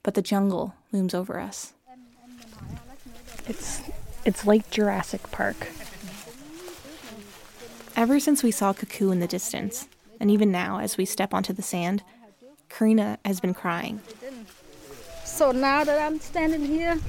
[0.01, 1.73] but the jungle looms over us.
[3.47, 3.81] It's
[4.25, 5.67] it's like Jurassic Park.
[7.95, 9.87] Ever since we saw Kuku in the distance,
[10.19, 12.03] and even now as we step onto the sand,
[12.67, 14.01] Carina has been crying.
[15.39, 16.99] So now that I'm standing here,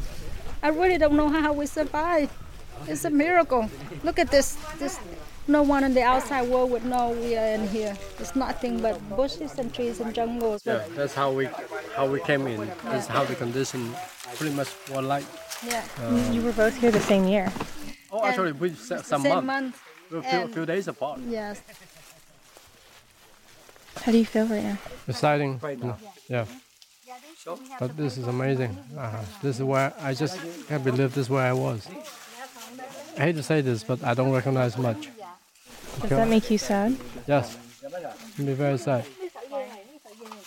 [0.63, 2.31] I really don't know how we survive.
[2.87, 3.69] It's a miracle.
[4.05, 4.57] Look at this.
[4.79, 5.01] This
[5.49, 7.99] no one in the outside world would know we are in here.
[8.21, 10.63] It's nothing but bushes and trees and jungles.
[10.65, 11.47] Yeah, that's how we
[11.97, 12.71] how we came in.
[12.85, 13.93] That's how the condition
[14.37, 15.25] pretty much were like.
[15.67, 15.83] Yeah.
[16.31, 17.51] You were both here the same year.
[18.13, 19.75] Oh, actually, we se- some Same month, month.
[20.15, 21.19] a few, and- few days apart.
[21.27, 21.61] Yes.
[24.07, 24.79] How do you feel right now?
[25.09, 25.97] Exciting, no,
[26.29, 26.47] yeah.
[27.79, 28.77] But this is amazing.
[28.97, 31.89] Uh, this is where I just can't believe this is where I was.
[33.17, 35.09] I hate to say this, but I don't recognize much.
[36.01, 36.97] Does that make you sad?
[37.27, 39.05] Yes, it'll be very sad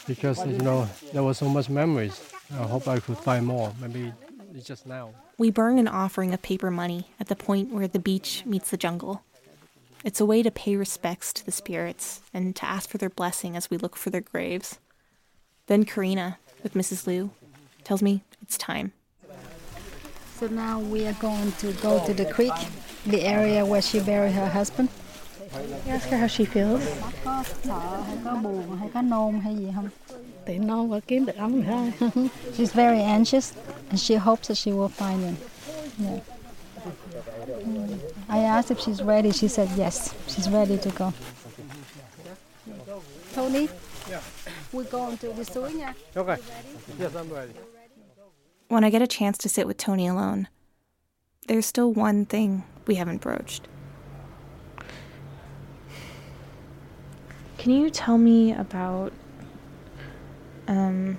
[0.07, 2.21] because you know there was so much memories.
[2.51, 3.73] I hope I could find more.
[3.81, 4.13] Maybe
[4.53, 5.11] it's just now.
[5.37, 8.77] We burn an offering of paper money at the point where the beach meets the
[8.77, 9.23] jungle.
[10.03, 13.55] It's a way to pay respects to the spirits and to ask for their blessing
[13.55, 14.79] as we look for their graves.
[15.67, 17.05] Then Carina, with Mrs.
[17.05, 17.29] Liu,
[17.83, 18.93] tells me it's time.
[20.39, 22.53] So now we are going to go to the creek,
[23.05, 24.89] the area where she buried her husband.
[25.87, 26.81] Ask her how she feels.
[32.55, 33.53] She's very anxious
[33.89, 35.37] and she hopes that she will find him.
[35.99, 36.19] Yeah.
[38.27, 39.31] I asked if she's ready.
[39.31, 41.13] She said yes, she's ready to go.
[43.33, 43.69] Tony?
[44.73, 44.77] Yeah.
[44.79, 45.93] We're going to the Suya.
[46.15, 46.41] Okay.
[46.99, 47.53] Yes, I'm ready.
[48.69, 50.47] When I get a chance to sit with Tony alone,
[51.47, 53.67] there's still one thing we haven't broached.
[57.57, 59.13] Can you tell me about
[60.67, 61.17] um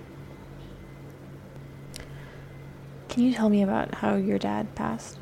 [3.09, 5.19] Can you tell me about how your dad passed?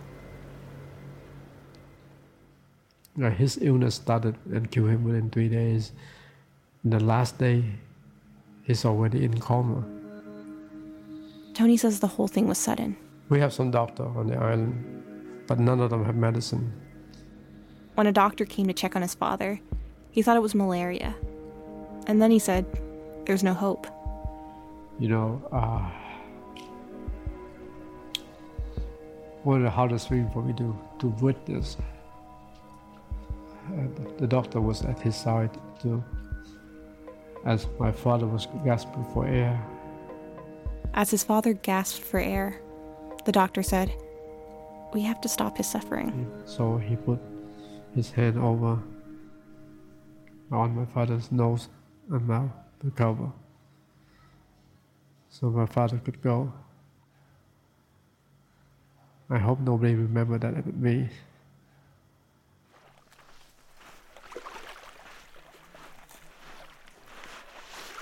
[3.14, 5.92] His illness started and killed him within three days.
[6.82, 7.64] The last day,
[8.62, 9.84] he's already in coma.
[11.54, 12.96] Tony says the whole thing was sudden.
[13.28, 16.72] We have some doctor on the island, but none of them have medicine.
[17.94, 19.60] When a doctor came to check on his father,
[20.10, 21.14] he thought it was malaria.
[22.06, 22.64] And then he said,
[23.26, 23.86] There's no hope.
[24.98, 25.90] You know, uh,
[29.42, 31.76] one of the hardest things for me to, to witness.
[33.68, 36.02] Uh, the- the doctor was at his side too,
[37.44, 39.60] as my father was gasping for air.
[40.94, 42.60] As his father gasped for air,
[43.24, 43.92] the doctor said,
[44.92, 46.30] We have to stop his suffering.
[46.44, 47.18] So he put
[47.94, 48.78] his hand over
[50.50, 51.68] on my father's nose
[52.10, 52.50] and mouth
[52.82, 53.32] to cover,
[55.30, 56.52] so my father could go.
[59.30, 61.08] I hope nobody remembered that but me.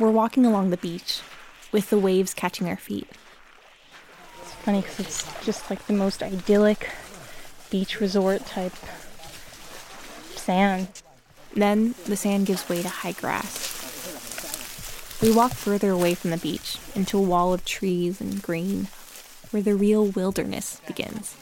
[0.00, 1.20] We're walking along the beach
[1.72, 3.06] with the waves catching our feet.
[4.40, 6.88] It's funny because it's just like the most idyllic
[7.68, 8.72] beach resort type
[10.36, 10.88] sand.
[11.54, 13.68] Then the sand gives way to high grass.
[15.20, 18.88] We walk further away from the beach into a wall of trees and green
[19.50, 21.36] where the real wilderness begins.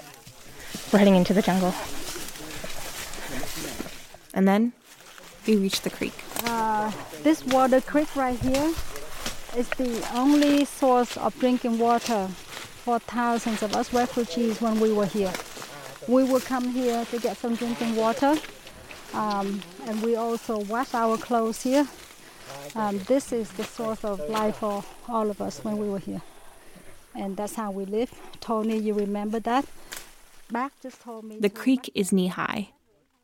[0.93, 1.75] We're heading into the jungle.
[4.35, 4.73] And then
[5.47, 6.25] we reach the creek.
[6.45, 8.73] Uh, this water creek right here
[9.57, 12.29] is the only source of drinking water
[12.85, 15.33] for thousands of us refugees when we were here.
[16.07, 18.37] We would come here to get some drinking water,
[19.13, 21.87] um, and we also wash our clothes here.
[22.75, 26.23] Um, this is the source of life for all of us when we were here,
[27.15, 28.13] and that's how we live.
[28.41, 29.67] Tony, you remember that?
[30.51, 32.71] Back just told me The creek is knee high.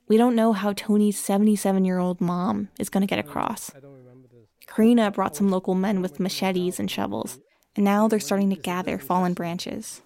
[0.06, 3.70] We don't know how Tony's 77 year old mom is going to get across.
[4.66, 7.38] Carina brought some local men with machetes and shovels,
[7.76, 10.02] and now they're starting to gather fallen branches.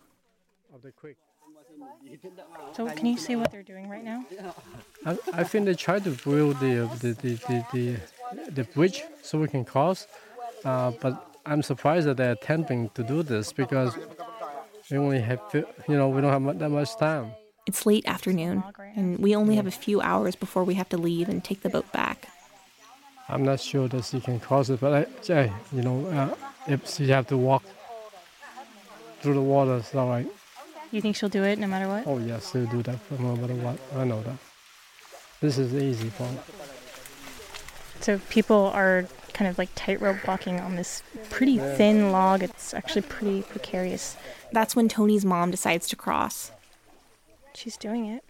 [2.73, 4.25] So, can you see what they're doing right now?
[5.05, 9.03] I, I think they try to build the, uh, the, the, the, the, the bridge
[9.23, 10.07] so we can cross,
[10.65, 13.97] uh, but I'm surprised that they're attempting to do this because
[14.91, 17.33] we only have, you know, we don't have that much time.
[17.69, 18.65] It's late afternoon,
[18.97, 21.69] and we only have a few hours before we have to leave and take the
[21.69, 22.31] boat back.
[23.29, 26.35] I'm not sure that she can cross it, but I, Jay, you know, uh,
[26.67, 27.63] if she have to walk
[29.21, 30.27] through the water, it's all right.
[30.93, 32.07] You think she'll do it no matter what?
[32.07, 33.79] Oh yes, she'll do that no matter what.
[33.95, 34.39] I know that.
[35.43, 36.39] This is the easy part.
[38.01, 39.05] So people are
[39.35, 42.43] kind of like tightrope walking on this pretty thin log.
[42.43, 44.17] It's actually pretty precarious.
[44.53, 46.51] That's when Tony's mom decides to cross.
[47.55, 48.25] She's doing it.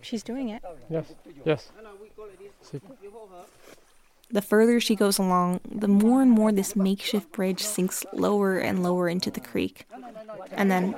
[0.00, 0.62] She's doing it.
[0.90, 1.06] Yes,
[1.44, 1.70] yes.
[2.70, 2.80] She,
[4.30, 8.82] The further she goes along, the more and more this makeshift bridge sinks lower and
[8.82, 9.86] lower into the creek.
[10.52, 10.92] And then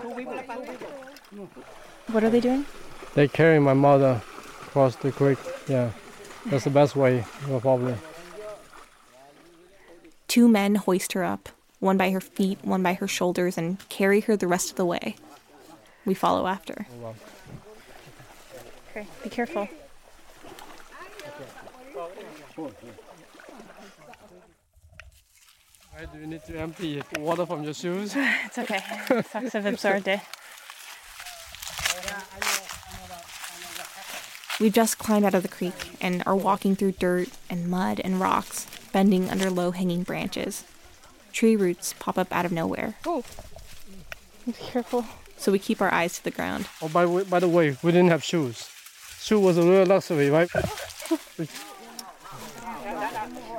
[2.12, 2.66] What are they doing?
[3.14, 4.20] they carry my mother
[4.62, 5.38] across the creek.
[5.68, 5.90] Yeah,
[6.46, 7.24] that's the best way,
[7.60, 7.94] probably.
[10.28, 11.48] two men hoist her up,
[11.80, 14.84] one by her feet, one by her shoulders, and carry her the rest of the
[14.84, 15.16] way.
[16.04, 16.86] We follow after.
[17.02, 17.14] Oh,
[18.90, 19.68] okay, be careful.
[25.92, 28.14] Why do you need to empty water from your shoes?
[28.46, 28.80] It's okay.
[29.30, 30.20] Socks have absorbed it.
[34.61, 38.20] We've just climbed out of the creek and are walking through dirt and mud and
[38.20, 40.64] rocks, bending under low hanging branches.
[41.32, 43.24] Tree roots pop up out of nowhere, Oh,
[44.46, 45.07] Be careful.
[45.41, 46.66] So we keep our eyes to the ground.
[46.82, 48.68] Oh, by, the way- by the way, we didn't have shoes.
[49.20, 50.49] Shoe was a real luxury, right?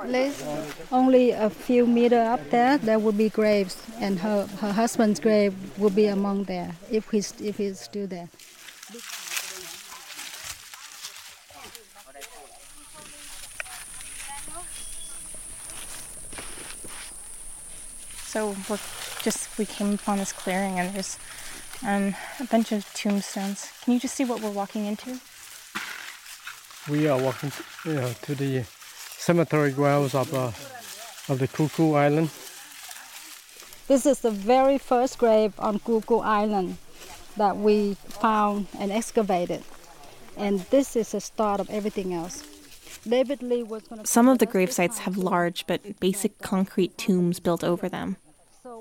[0.06, 0.42] Liz,
[0.90, 5.54] only a few meter up there, there will be graves, and her, her husband's grave
[5.78, 8.28] will be among there if he's if he's still there.
[18.26, 18.78] So we're
[19.22, 21.18] just we came upon this clearing and there's
[21.84, 23.70] and a bunch of tombstones.
[23.82, 25.18] Can you just see what we're walking into?
[26.88, 27.52] We are walking,
[27.84, 28.64] you know, to the
[29.16, 30.50] cemetery grounds of uh,
[31.32, 32.30] of the Kuku Island.
[33.88, 36.78] This is the very first grave on Kuku Island
[37.36, 39.62] that we found and excavated.
[40.36, 42.42] And this is the start of everything else.
[43.06, 44.06] David Lee was going to.
[44.06, 48.16] Some of the grave sites have large but basic concrete tombs built over them.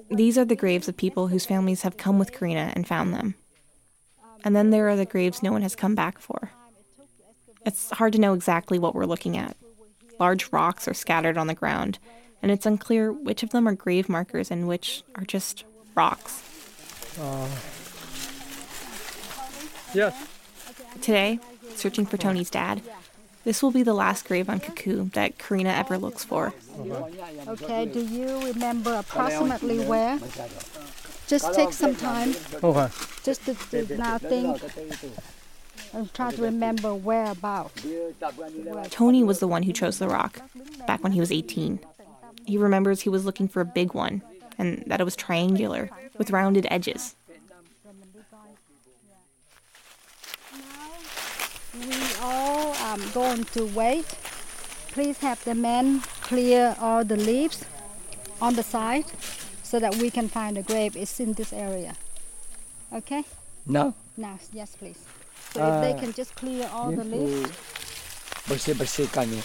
[0.10, 3.36] These are the graves of people whose families have come with Carina and found them.
[4.44, 6.52] And then there are the graves no one has come back for.
[7.66, 9.56] It's hard to know exactly what we're looking at.
[10.20, 12.00] Large rocks are scattered on the ground,
[12.42, 15.64] and it's unclear which of them are grave markers and which are just
[15.96, 16.42] rocks.
[17.20, 17.48] Uh,
[19.94, 20.28] yes.
[21.02, 21.40] Today,
[21.76, 22.82] searching for Tony's dad,
[23.44, 26.54] this will be the last grave on Kuku that Carina ever looks for.
[27.48, 30.20] Okay, do you remember approximately where?
[31.28, 32.36] Just take some time.
[32.62, 32.94] Oh, okay.
[33.24, 33.54] Just to,
[33.86, 34.62] to now think
[35.94, 37.72] and try to remember where about.
[38.90, 40.42] Tony was the one who chose the rock
[40.88, 41.80] back when he was 18.
[42.46, 44.22] He remembers he was looking for a big one
[44.58, 47.16] and that it was triangular with rounded edges.
[51.74, 51.88] We
[52.22, 54.06] all um, going to wait.
[54.94, 57.66] Please have the men clear all the leaves
[58.42, 59.06] on the side
[59.64, 60.96] so that we can find the grave.
[60.96, 61.96] It's in this area.
[62.94, 63.24] Okay?
[63.66, 63.94] No.
[64.18, 65.00] Now, yes, please.
[65.52, 67.52] So if they can just clear all the leaves.
[68.50, 69.40] bersih bersihkan ni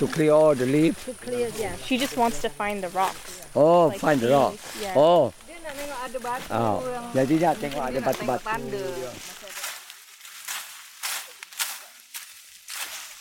[0.00, 0.98] to clear all the leaves.
[1.06, 1.76] To clear, yeah.
[1.86, 3.46] She just wants to find the rocks.
[3.54, 4.52] Oh, Like find the rock.
[4.52, 4.98] these, yeah.
[4.98, 6.76] Oh, Dia nak tengok ada batu oh.
[6.90, 8.84] yang Jadi nak tengok ada dia nak tengok batu-batu.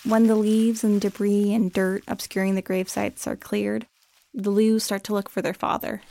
[0.06, 3.88] When the leaves and debris and dirt obscuring the grave sites are cleared,
[4.34, 6.02] the Lius start to look for their father.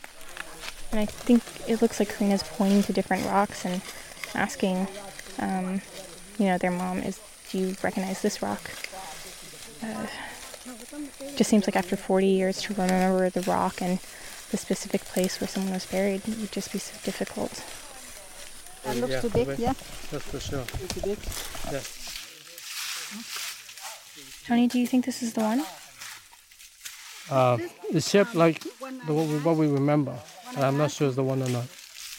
[0.91, 3.83] And I think it looks like Carina's pointing to different rocks and
[4.35, 4.89] asking,
[5.39, 5.83] um,
[6.39, 7.19] you know, their mom, "Is
[7.51, 8.71] do you recognize this rock?"
[9.83, 10.07] Uh,
[11.37, 13.99] just seems like after 40 years to remember the rock and
[14.51, 17.63] the specific place where someone was buried would just be so difficult.
[18.85, 19.75] That looks too big, yeah.
[20.11, 20.65] That's for sure.
[20.89, 21.19] Too big.
[21.71, 21.99] Yes.
[24.47, 25.65] Tony, do you think this is the one?
[27.31, 27.59] Uh,
[27.91, 30.15] it's shaped like the one we, what we remember.
[30.55, 31.67] but I'm not sure it's the one or not.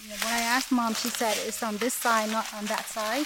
[0.08, 3.26] Yeah, When I asked mom, she said it's on this side, not on that side.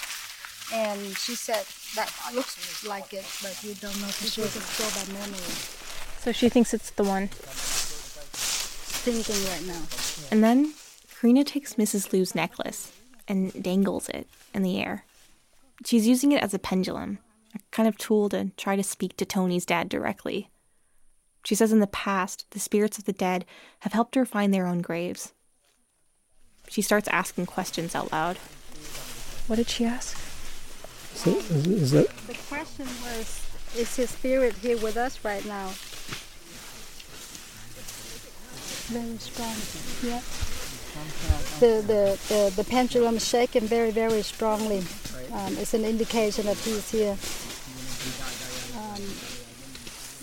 [0.74, 1.64] And she said
[1.96, 4.44] that looks like it, but we don't know for sure.
[4.44, 4.84] Just go
[5.14, 5.54] by memory.
[6.20, 7.28] So she thinks it's the one.
[9.08, 9.82] Thinking right now.
[10.30, 10.74] And then
[11.18, 12.12] Carina takes Mrs.
[12.12, 12.92] Liu's necklace
[13.26, 15.04] and dangles it in the air.
[15.86, 17.18] She's using it as a pendulum,
[17.54, 20.50] a kind of tool to try to speak to Tony's dad directly.
[21.44, 23.44] She says in the past, the spirits of the dead
[23.80, 25.32] have helped her find their own graves.
[26.68, 28.36] She starts asking questions out loud.
[29.46, 30.16] What did she ask?
[31.14, 33.44] So is, is that The question was,
[33.76, 35.70] is his spirit here with us right now?
[38.92, 39.56] Very strong.
[40.02, 40.20] Yeah.
[41.60, 44.82] The, the, the, the pendulum is shaking very, very strongly.
[45.31, 47.17] Um, it's an indication that he's here.
[48.75, 49.01] Um,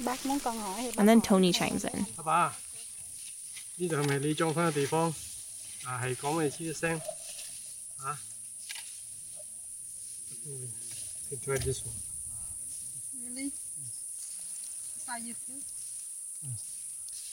[0.04, 1.26] bác muốn con hỏi thì bác And then hỏi.
[1.28, 2.04] Tony chimes in.
[2.16, 2.54] 阿爸，
[3.76, 5.14] 呢度系咪你葬翻嘅地方？
[5.84, 7.00] 啊，系讲俾你知一声。
[7.98, 8.18] 啊？
[11.30, 11.94] Can try this one.
[13.22, 13.50] Really?
[14.96, 15.60] That's how you feel?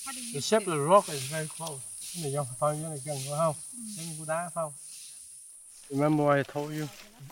[0.06, 1.82] How do you The shape of the rock is very close.
[2.14, 3.56] Cái này do phải cái này gần quá không?
[3.98, 4.74] Giống như cú đá không?
[5.93, 6.89] Remember what I told you?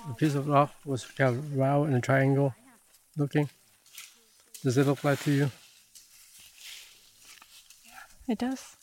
[0.07, 2.55] The piece of rock was kind of round and a triangle
[3.17, 3.49] looking.
[4.63, 5.51] Does it look like to you?
[8.29, 8.77] It does.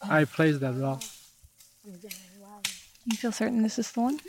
[0.00, 1.02] I placed that rock.
[1.84, 4.20] You feel certain this is the one?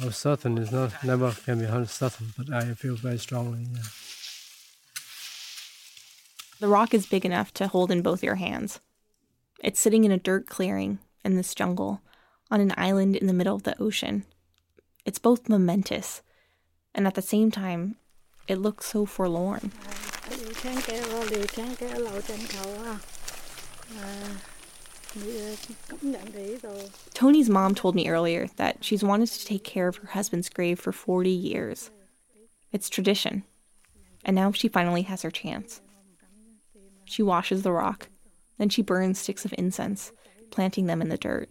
[0.00, 3.66] Well, certain is not never can be hundred certain, but I feel very strongly.
[3.72, 3.82] Yeah.
[6.60, 8.80] The rock is big enough to hold in both your hands.
[9.62, 12.02] It's sitting in a dirt clearing in this jungle,
[12.50, 14.24] on an island in the middle of the ocean.
[15.04, 16.22] It's both momentous,
[16.94, 17.96] and at the same time,
[18.46, 19.72] it looks so forlorn.
[27.14, 30.78] Tony's mom told me earlier that she's wanted to take care of her husband's grave
[30.78, 31.90] for 40 years.
[32.72, 33.44] It's tradition.
[34.24, 35.80] And now she finally has her chance.
[37.04, 38.08] She washes the rock,
[38.58, 40.12] then she burns sticks of incense,
[40.50, 41.50] planting them in the dirt.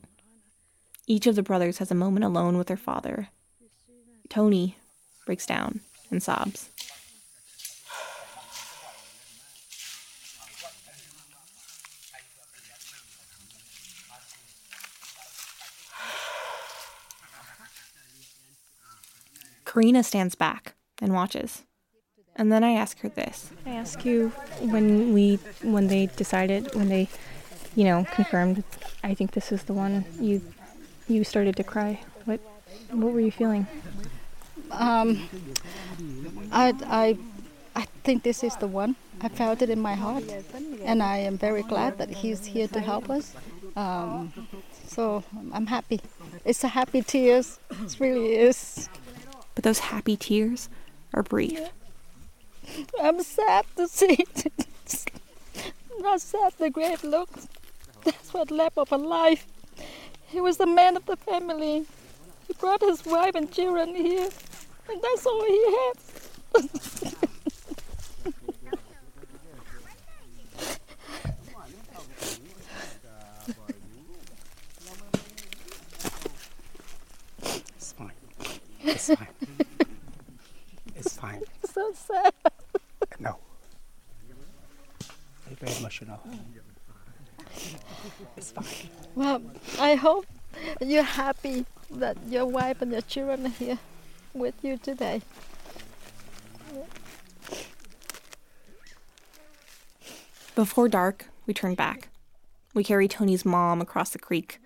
[1.07, 3.29] Each of the brothers has a moment alone with their father.
[4.29, 4.77] Tony
[5.25, 6.69] breaks down and sobs.
[19.65, 21.63] Carina stands back and watches.
[22.35, 23.51] And then I ask her this.
[23.65, 24.29] I ask you
[24.59, 27.07] when we when they decided when they
[27.75, 28.63] you know confirmed
[29.03, 30.41] I think this is the one you
[31.07, 31.99] you started to cry.
[32.25, 32.39] What
[32.91, 33.67] what were you feeling?
[34.71, 35.29] Um,
[36.51, 37.17] I, I,
[37.75, 38.95] I think this is the one.
[39.21, 40.23] I felt it in my heart,
[40.83, 43.33] and I am very glad that he's here to help us.
[43.75, 44.33] Um,
[44.87, 45.23] so
[45.53, 46.01] I'm happy.
[46.43, 47.59] It's a happy tears.
[47.69, 48.89] It really is.
[49.53, 50.69] But those happy tears
[51.13, 51.59] are brief.
[53.01, 54.53] I'm sad to see it.
[55.99, 57.29] Not sad the great look.
[58.03, 59.45] That's what left of a life.
[60.27, 61.85] He was the man of the family.
[62.47, 64.29] He brought his wife and children here,
[64.89, 66.69] and that's all he had.
[77.75, 78.11] It's fine.
[78.83, 79.27] It's fine.
[80.95, 81.41] it's fine.
[81.71, 82.33] so sad.
[83.19, 83.37] No.
[85.47, 86.19] You're very emotional.
[88.37, 88.89] It's fine.
[89.15, 89.41] Well,
[89.79, 90.25] I hope
[90.91, 93.79] you're happy that your wife and your children are here
[94.33, 95.21] with you today.
[100.55, 102.09] Before dark, we turn back.
[102.73, 104.59] We carry Tony's mom across the creek,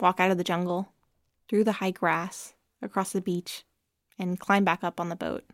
[0.00, 0.92] walk out of the jungle,
[1.48, 3.64] through the high grass, across the beach,
[4.18, 5.44] and climb back up on the boat.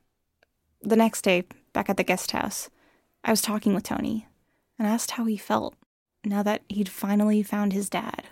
[0.80, 2.70] The next day, back at the guest house,
[3.24, 4.26] I was talking with Tony
[4.78, 5.74] and asked how he felt
[6.24, 8.24] now that he'd finally found his dad.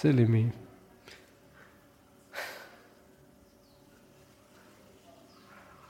[0.00, 0.52] Silly me.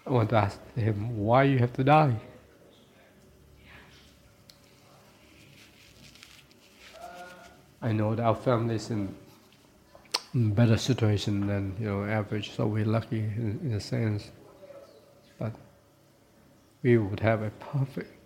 [0.06, 2.16] I want to ask him why you have to die.
[7.82, 9.14] I know that our family is in
[10.32, 14.30] better situation than you know average, so we're lucky in, in a sense.
[15.38, 15.52] But
[16.82, 18.17] we would have a perfect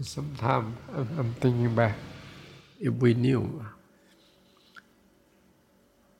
[0.00, 1.96] Sometimes I'm thinking back,
[2.80, 3.64] if we knew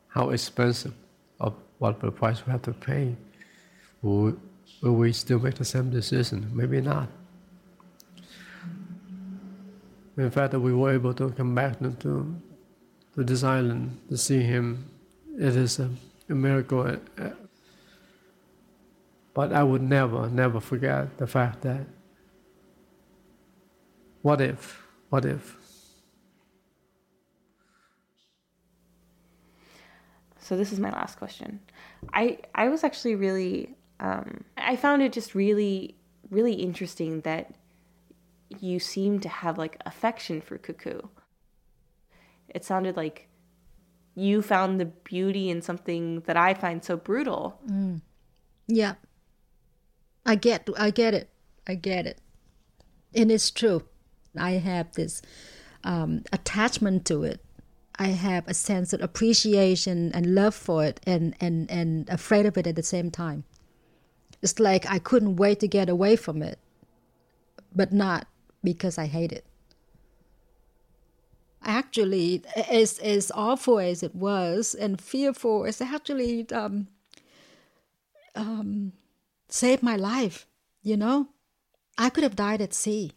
[0.09, 0.93] how expensive
[1.41, 3.17] of what the price we have to pay,
[4.03, 4.37] will,
[4.83, 6.51] we still make the same decision?
[6.53, 7.09] Maybe not.
[10.17, 12.43] In fact, that we were able to come back to, to,
[13.17, 14.91] this island to see him,
[15.39, 15.89] it is a,
[16.29, 16.81] a miracle.
[17.19, 17.31] Uh,
[19.33, 21.87] But I would never, never forget the fact that
[24.23, 24.87] what if?
[25.09, 25.57] What if?
[30.39, 31.61] So this is my last question.
[32.13, 35.97] I I was actually really um, I found it just really
[36.31, 37.55] really interesting that
[38.59, 41.09] you seem to have like affection for Kuku.
[42.49, 43.29] It sounded like
[44.15, 47.61] you found the beauty in something that I find so brutal.
[48.67, 48.95] Yeah.
[50.27, 51.31] I get I get it.
[51.67, 52.19] I get it.
[53.15, 53.85] And it's true.
[54.39, 55.23] I have this
[55.85, 57.41] um, attachment to it.
[57.99, 62.57] I have a sense of appreciation and love for it and, and, and afraid of
[62.57, 63.45] it at the same time.
[64.43, 66.59] It's like I couldn't wait to get away from it,
[67.75, 68.27] but not
[68.65, 69.45] because I hate it.
[71.63, 76.87] Actually, as, as awful as it was and fearful, it's actually um,
[78.35, 78.93] um,
[79.49, 80.47] saved my life,
[80.83, 81.29] you know?
[81.99, 83.13] I could have died at sea.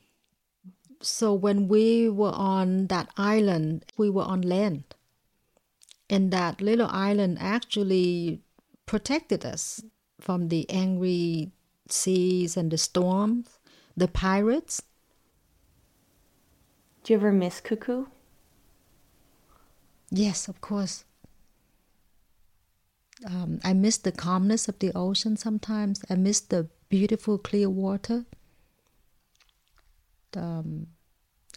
[1.03, 4.83] So when we were on that island, we were on land.
[6.09, 8.41] And that little island actually
[8.85, 9.83] protected us
[10.19, 11.51] from the angry
[11.89, 13.59] seas and the storms,
[13.97, 14.81] the pirates.
[17.03, 18.07] Do you ever miss Kuku?
[20.09, 21.03] Yes, of course.
[23.25, 26.01] Um, I miss the calmness of the ocean sometimes.
[26.09, 28.25] I miss the beautiful clear water.
[30.37, 30.87] Um,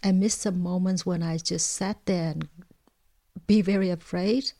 [0.03, 2.47] I miss some moments when I just sat there and
[3.47, 4.51] be very afraid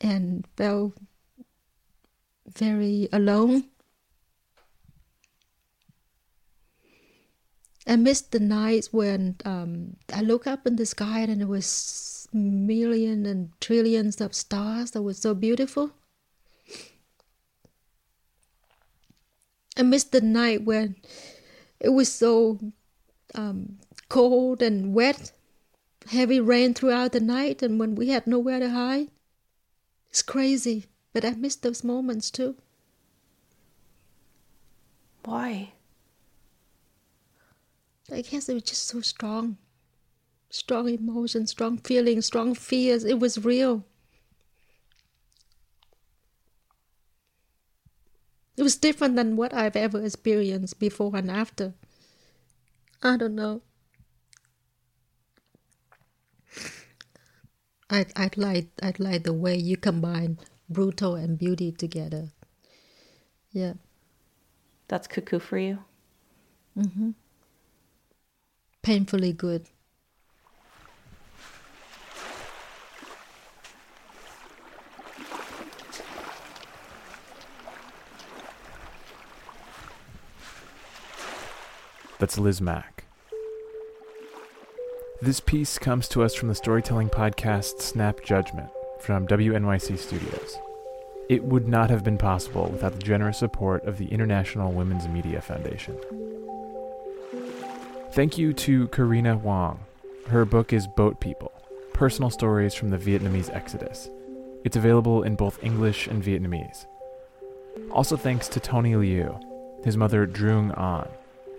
[0.00, 0.94] and felt
[2.46, 3.64] very alone.
[7.86, 12.26] I missed the nights when um, I look up in the sky and it was
[12.32, 15.92] millions and trillions of stars that were so beautiful.
[19.76, 20.96] I missed the night when
[21.84, 22.58] it was so
[23.34, 23.78] um,
[24.08, 25.32] cold and wet
[26.08, 29.08] heavy rain throughout the night and when we had nowhere to hide.
[30.10, 32.56] It's crazy, but I miss those moments too.
[35.24, 35.72] Why?
[38.12, 39.56] I guess it was just so strong.
[40.50, 43.04] Strong emotions, strong feelings, strong fears.
[43.04, 43.84] It was real.
[48.64, 51.74] Was different than what I've ever experienced before and after.
[53.02, 53.60] I don't know.
[57.90, 60.38] I I like I like the way you combine
[60.70, 62.30] brutal and beauty together.
[63.52, 63.74] Yeah.
[64.88, 65.80] That's Kuku for you?
[66.74, 67.10] Mm-hmm.
[68.80, 69.68] Painfully good.
[82.18, 83.04] That's Liz Mack.
[85.20, 88.68] This piece comes to us from the storytelling podcast Snap Judgment
[89.00, 90.58] from WNYC Studios.
[91.28, 95.40] It would not have been possible without the generous support of the International Women's Media
[95.40, 95.98] Foundation.
[98.12, 99.80] Thank you to Carina Hoang.
[100.28, 101.52] Her book is Boat People
[101.94, 104.08] Personal Stories from the Vietnamese Exodus.
[104.64, 106.86] It's available in both English and Vietnamese.
[107.90, 109.38] Also, thanks to Tony Liu,
[109.84, 111.08] his mother Drung An,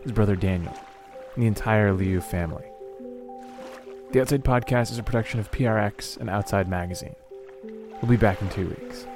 [0.06, 0.78] his brother Daniel,
[1.34, 2.64] and the entire Liu family.
[4.12, 7.16] The Outside Podcast is a production of PRX and Outside Magazine.
[7.64, 9.08] We'll be back in two weeks.